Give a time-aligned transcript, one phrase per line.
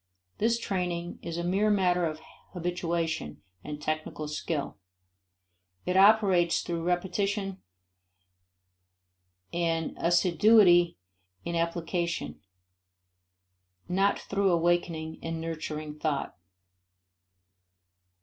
[0.39, 2.21] This training is a mere matter of
[2.53, 4.79] habituation and technical skill;
[5.85, 7.61] it operates through repetition
[9.53, 10.97] and assiduity
[11.45, 12.41] in application,
[13.87, 16.35] not through awakening and nurturing thought.